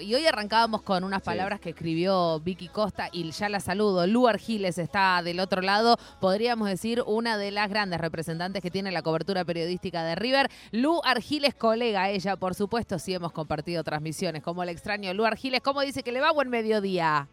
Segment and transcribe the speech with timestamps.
[0.00, 4.08] Y hoy arrancábamos con unas palabras que escribió Vicky Costa y ya la saludo.
[4.08, 8.90] Lu Argiles está del otro lado, podríamos decir una de las grandes representantes que tiene
[8.90, 10.50] la cobertura periodística de River.
[10.72, 15.60] Lu Argiles, colega ella, por supuesto, sí hemos compartido transmisiones, como el extraño Lu Argiles.
[15.60, 16.32] ¿Cómo dice que le va?
[16.32, 17.28] Buen mediodía.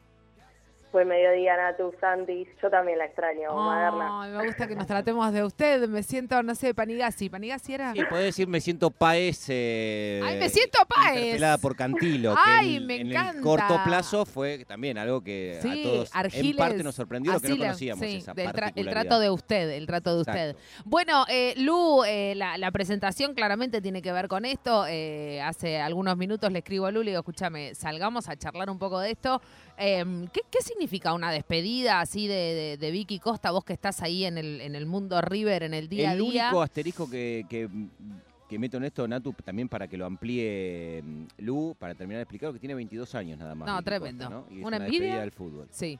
[0.92, 2.46] Buen mediodía, Natu, Sandy.
[2.62, 4.28] Yo también la extraño, Maderna.
[4.28, 5.88] me gusta que nos tratemos de usted.
[5.88, 7.30] Me siento, no sé, Panigasi.
[7.30, 7.94] ¿Panigasi era?
[7.94, 9.46] Sí, puede decir me siento Paez.
[9.48, 11.42] Eh, Ay, me siento Paez.
[11.62, 12.36] por Cantilo.
[12.38, 13.38] Ay, en, me encanta.
[13.38, 17.50] el corto plazo fue también algo que a todos en parte nos sorprendió, lo que
[17.50, 18.34] no conocíamos sí, esa
[18.76, 20.56] El trato de usted, el trato de usted.
[20.84, 24.86] Bueno, eh, Lu, eh, la, presentación claramente tiene que ver con esto.
[24.87, 28.70] Eh, hace algunos minutos le escribo a Lu y le digo, escúchame, salgamos a charlar
[28.70, 29.42] un poco de esto.
[29.78, 30.81] Em, ¿qué, ¿qué, significa
[31.14, 34.86] una despedida así de, de, Vicky Costa, vos que estás ahí en el, en el
[34.86, 36.23] mundo River, en el día a día?
[36.23, 41.26] El único asterisco que, que, meto en esto, Natu, también para que lo amplíe mm,
[41.40, 43.67] Lu, para terminar de explicar, que tiene 22 años nada más.
[43.67, 44.45] No, tremendo.
[44.50, 45.67] ¿Una, una despedida del fútbol.
[45.72, 46.00] Sí.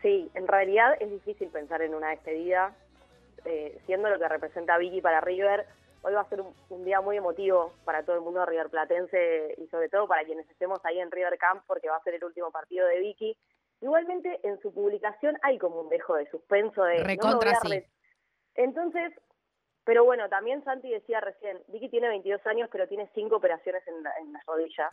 [0.00, 2.74] Sí, en realidad es difícil pensar en una despedida,
[3.44, 5.66] eh, siendo lo que representa Vicky para River
[6.04, 9.68] Hoy va a ser un, día muy emotivo para todo el mundo River Platense y
[9.68, 12.50] sobre todo para quienes estemos ahí en River Camp porque va a ser el último
[12.50, 13.36] partido de Vicky.
[13.82, 17.02] Igualmente en su publicación hay como un dejo de suspenso de...
[17.02, 17.58] Recontra
[18.54, 19.12] Entonces,
[19.84, 24.02] pero bueno, también Santi decía recién, Vicky tiene 22 años pero tiene cinco operaciones en
[24.02, 24.88] la, en rodilla.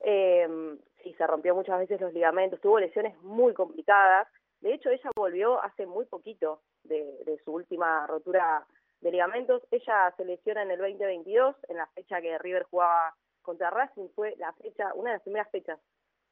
[0.00, 4.28] Eh, sí, se rompió muchas veces los ligamentos, tuvo lesiones muy complicadas.
[4.60, 8.66] De hecho, ella volvió hace muy poquito de su última rotura
[9.04, 9.62] de ligamentos.
[9.70, 14.34] Ella se lesiona en el 2022, en la fecha que River jugaba contra Racing, fue
[14.38, 15.78] la fecha, una de las primeras fechas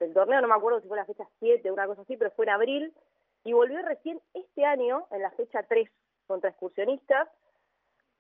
[0.02, 2.30] del torneo, no me acuerdo si fue la fecha 7 o una cosa así, pero
[2.32, 2.94] fue en abril,
[3.44, 5.88] y volvió recién este año, en la fecha 3,
[6.26, 7.28] contra excursionistas,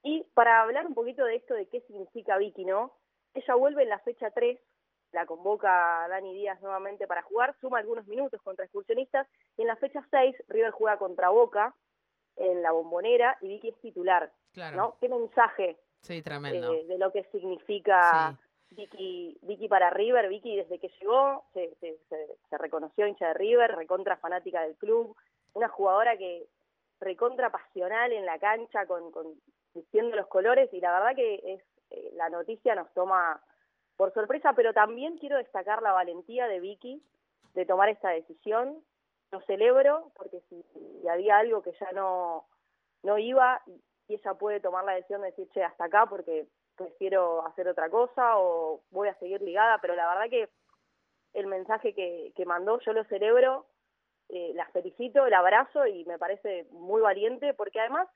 [0.02, 2.92] y para hablar un poquito de esto, de qué significa Vicky, ¿no?
[3.34, 4.58] Ella vuelve en la fecha 3,
[5.12, 9.76] la convoca Dani Díaz nuevamente para jugar, suma algunos minutos contra excursionistas, y en la
[9.76, 11.74] fecha 6 River juega contra Boca,
[12.36, 14.32] en la bombonera y Vicky es titular.
[14.74, 14.96] ¿no?
[15.00, 16.72] ¿Qué mensaje sí, tremendo.
[16.72, 18.38] Eh, de lo que significa
[18.74, 20.28] Vicky, Vicky para River?
[20.28, 21.70] Vicky desde que llegó se,
[22.50, 25.16] reconoció hincha de River, recontra fanática del club,
[25.54, 26.46] una jugadora que
[27.00, 29.34] recontra pasional en la cancha con, con
[29.74, 33.42] vistiendo los colores y la verdad que es eh, la noticia nos toma
[33.96, 37.02] por sorpresa, pero también quiero destacar la valentía de Vicky
[37.54, 38.82] de tomar esta decisión
[39.30, 40.64] lo celebro porque si,
[41.08, 42.46] había algo que ya no,
[43.02, 46.46] no iba y ella puede tomar la decisión de decir, che, hasta acá porque
[46.76, 50.48] prefiero hacer otra cosa o voy a seguir ligada, pero la verdad que
[51.34, 53.66] el mensaje que, mandó yo lo celebro,
[54.28, 58.08] eh, la felicito, el abrazo y me parece muy valiente porque además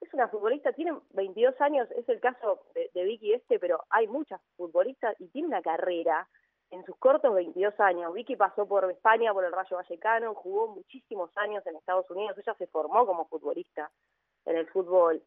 [0.00, 4.40] es una futbolista, tiene 22 años, es el caso de Vicky este, pero hay muchas
[4.56, 6.28] futbolistas y tiene una carrera
[6.70, 8.12] en sus cortos 22 años.
[8.12, 12.54] Vicky pasó por España, por el Rayo Vallecano, jugó muchísimos años en Estados Unidos, ella
[12.54, 13.90] se formó como futbolista
[14.44, 15.22] en el fútbol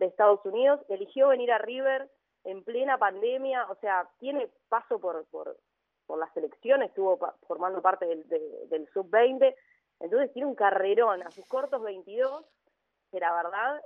[0.00, 2.10] de Estados Unidos, eligió venir a River
[2.44, 5.58] en plena pandemia, o sea, tiene paso por, por,
[6.06, 8.26] por la selección, estuvo formando parte del,
[8.68, 9.54] del sub-20,
[10.00, 12.44] entonces tiene un carrerón a sus cortos 22,
[13.12, 13.82] que la verdad,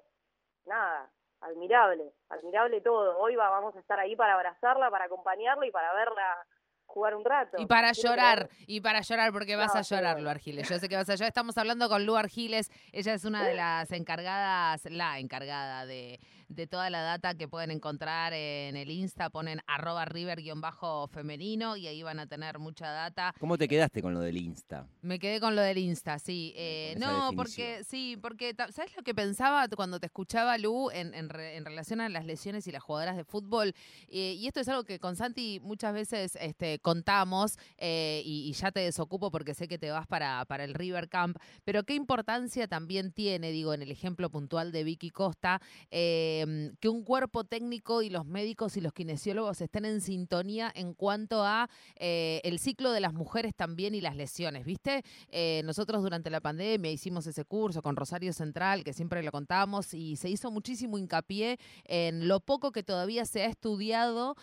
[0.66, 1.10] nada,
[1.40, 3.18] admirable, admirable todo.
[3.18, 6.46] Hoy vamos a estar ahí para abrazarla, para acompañarla y para verla
[6.86, 7.56] jugar un rato.
[7.58, 10.68] Y para llorar, y para llorar, porque vas a llorar, Lu Argiles.
[10.68, 11.28] Yo sé que vas a llorar.
[11.28, 12.70] Estamos hablando con Lu Argiles.
[12.92, 17.70] Ella es una de las encargadas, la encargada de, de toda la data que pueden
[17.70, 19.30] encontrar en el Insta.
[19.30, 23.34] Ponen arroba river-femenino y ahí van a tener mucha data.
[23.38, 24.86] ¿Cómo te quedaste con lo del Insta?
[25.02, 26.52] Me quedé con lo del Insta, sí.
[26.56, 31.28] Eh, no, porque, sí, porque, ¿sabes lo que pensaba cuando te escuchaba, Lu, en, en,
[31.28, 33.74] relación a las lesiones y las jugadoras de fútbol?
[34.08, 38.70] Eh, y esto es algo que con Santi muchas veces este, contamos eh, y, ya
[38.70, 42.68] te desocupo porque sé que te vas para, para el River Camp, pero qué importancia
[42.68, 45.60] también tiene, digo, en el ejemplo puntual de Vicky Costa,
[46.40, 50.94] em, que un cuerpo técnico y los médicos y los kinesiólogos estén en sintonía en
[50.94, 55.02] cuanto a eh, el ciclo de las mujeres también y las lesiones, ¿viste?
[55.30, 59.94] Eh, nosotros durante la pandemia hicimos ese curso con Rosario Central, que siempre lo contamos,
[59.94, 64.36] y se hizo muchísimo hincapié en lo poco que todavía se ha estudiado,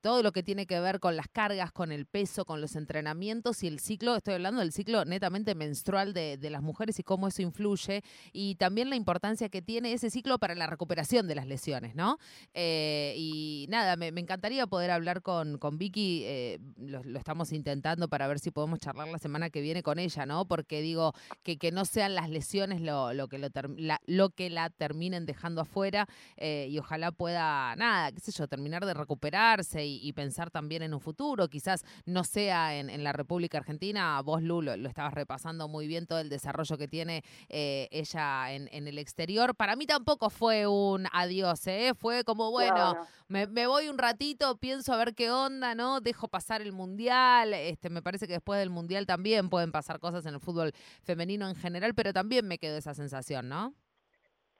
[0.00, 3.62] todo lo que tiene que ver con las cargas con el peso, con los entrenamientos
[3.62, 7.40] y el ciclo, estoy hablando del ciclo netamente menstrual de, las mujeres y cómo eso
[7.42, 11.94] influye y también la importancia que tiene ese ciclo para la recuperación de las lesiones,
[11.94, 12.18] ¿no?
[12.54, 18.28] Eh, y nada, me, encantaría poder hablar con, con Vicky, eh, lo, estamos intentando para
[18.28, 20.46] ver si podemos charlar la semana que viene con ella, ¿no?
[20.46, 21.12] Porque digo,
[21.42, 25.26] que, que no sean las lesiones lo, lo que, lo, la, lo que la terminen
[25.26, 26.08] dejando afuera
[26.38, 31.00] y ojalá pueda, nada, qué sé yo, terminar de recuperarse y, pensar también en un
[31.00, 35.86] futuro, quizás no sea en, en la República Argentina, vos Lu lo, estabas repasando muy
[35.86, 39.54] bien todo el desarrollo que tiene ella en, en el exterior.
[39.54, 41.92] Para mí tampoco fue un adiós, ¿eh?
[41.94, 46.00] Fue como, bueno, me, voy un ratito, pienso a ver qué onda, ¿no?
[46.00, 47.54] Dejo pasar el mundial.
[47.54, 50.72] Este, me parece que después del mundial también pueden pasar cosas en el fútbol
[51.02, 53.74] femenino en general, pero también me quedó esa sensación, ¿no?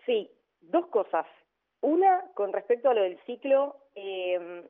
[0.07, 0.31] Sí,
[0.61, 1.27] dos cosas.
[1.81, 4.69] Una, con respecto a lo del ciclo, eh,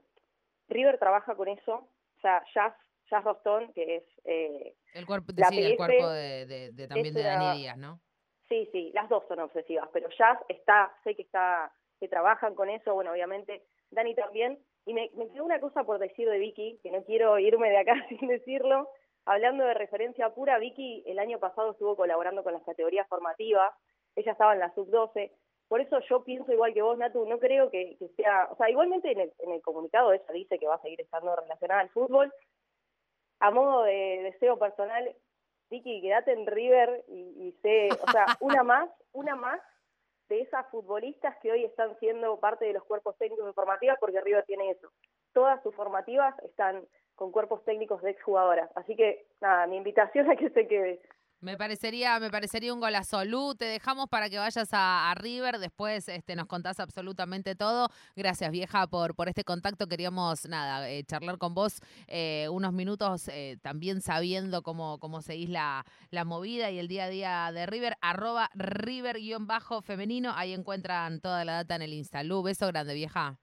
[0.69, 1.75] River trabaja con eso.
[1.75, 2.75] O sea, Jazz,
[3.11, 4.05] Jazz Rostón, que es.
[4.25, 8.01] Eh, el cuerpo, el cuerpo de, también de Dani Díaz, ¿no?
[8.53, 12.69] Sí, sí, las dos son obsesivas, pero Jazz está, sé que está, que trabajan con
[12.69, 14.59] eso, bueno, obviamente Dani también.
[14.85, 17.79] Y me, me quedó una cosa por decir de Vicky, que no quiero irme de
[17.79, 18.91] acá sin decirlo.
[19.25, 23.73] Hablando de referencia pura, Vicky el año pasado estuvo colaborando con las categorías formativas,
[24.17, 25.31] ella estaba en la sub-12,
[25.69, 29.13] por eso yo pienso igual que vos, Natu, no creo que, sea, o sea, igualmente
[29.13, 32.31] en el, en el comunicado ella dice que va a seguir estando relacionada al fútbol.
[33.41, 35.17] A modo de deseo personal,
[35.73, 39.59] Vicky, quédate en River y, y sé, o sea, una más, una más
[40.29, 44.21] de esas futbolistas que hoy están siendo parte de los cuerpos técnicos de formativas, porque
[44.21, 44.93] River tiene eso.
[45.33, 48.71] Todas sus formativas están con cuerpos técnicos de exjugadoras.
[48.77, 51.01] Así que, nada, mi invitación a que se quede.
[51.43, 53.25] Me parecería, me parecería un golazo.
[53.25, 57.89] Lu, te dejamos para que vayas a, River, después este, nos contás absolutamente todo.
[58.15, 59.89] Gracias, vieja, por, por este contacto.
[59.89, 65.51] Queríamos, nada, eh, charlar con vos eh, unos minutos, eh, también sabiendo cómo, cómo seguís
[65.51, 67.97] la, la movida y el día a día de River.
[68.01, 72.23] Arroba River-femenino, ahí encuentran toda la data en el Insta.
[72.23, 73.37] Lu, beso grande, vieja.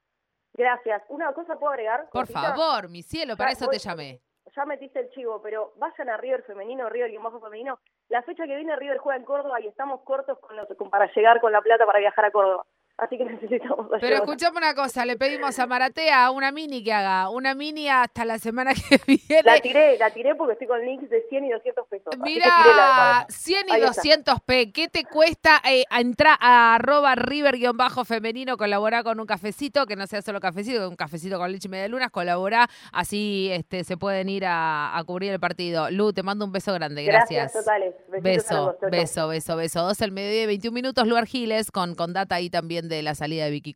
[0.54, 1.02] Gracias.
[1.10, 2.08] Una cosa puedo agregar.
[2.14, 4.22] Por favor, mi cielo, para eso te llamé
[4.60, 7.80] ya metiste el chivo, pero vayan a River femenino, River y bajo femenino.
[8.10, 11.40] La fecha que viene River juega en Córdoba y estamos cortos con los, para llegar
[11.40, 12.66] con la plata para viajar a Córdoba.
[13.02, 17.30] Así que necesitamos Pero escuchame una cosa, le pedimos a Maratea una mini que haga,
[17.30, 19.44] una mini hasta la semana que viene.
[19.44, 22.14] La tiré, la tiré porque estoy con links de 100 y 200 pesos.
[22.20, 29.20] Mira, 100 y 200 p, ¿qué te cuesta eh, entrar a arroba river-femenino, colaborar con
[29.20, 32.70] un cafecito, que no sea solo cafecito, un cafecito con leche y media lunas, colabora,
[32.92, 35.90] así este, se pueden ir a, cubrir el partido.
[35.90, 37.54] Lu, te mando un beso grande, gracias.
[37.54, 37.96] Gracias, totales.
[38.22, 39.82] beso, beso, beso, beso, beso.
[39.84, 43.46] Dos el mediodía, 21 minutos, Lu Argiles, con, con data ahí también de la salida
[43.46, 43.74] de Vicky